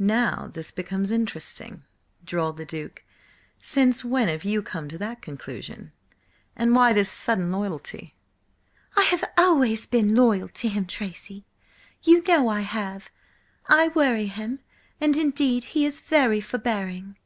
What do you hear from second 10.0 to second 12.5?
loyal to him, Tracy! You know